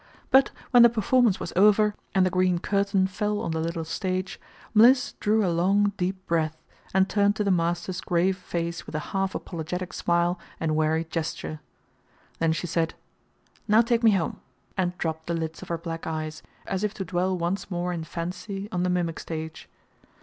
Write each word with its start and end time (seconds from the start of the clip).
But 0.31 0.49
when 0.71 0.81
the 0.81 0.89
performance 0.89 1.39
was 1.39 1.53
over, 1.55 1.93
and 2.15 2.25
the 2.25 2.31
green 2.31 2.57
curtain 2.57 3.05
fell 3.05 3.39
on 3.39 3.51
the 3.51 3.59
little 3.59 3.85
stage, 3.85 4.39
Mliss 4.73 5.13
drew 5.19 5.45
a 5.45 5.53
long 5.53 5.93
deep 5.95 6.25
breath, 6.25 6.57
and 6.91 7.07
turned 7.07 7.35
to 7.35 7.43
the 7.43 7.51
master's 7.51 8.01
grave 8.01 8.35
face 8.35 8.87
with 8.87 8.95
a 8.95 8.99
half 9.13 9.35
apologetic 9.35 9.93
smile 9.93 10.39
and 10.59 10.75
wearied 10.75 11.11
gesture. 11.11 11.59
Then 12.39 12.51
she 12.51 12.65
said, 12.65 12.95
"Now 13.67 13.81
take 13.81 14.01
me 14.01 14.09
home!" 14.13 14.39
and 14.75 14.97
dropped 14.97 15.27
the 15.27 15.35
lids 15.35 15.61
of 15.61 15.67
her 15.67 15.77
black 15.77 16.07
eyes, 16.07 16.41
as 16.65 16.83
if 16.83 16.95
to 16.95 17.05
dwell 17.05 17.37
once 17.37 17.69
more 17.69 17.93
in 17.93 18.03
fancy 18.03 18.67
on 18.71 18.81
the 18.81 18.89
mimic 18.89 19.19
stage. 19.19 19.69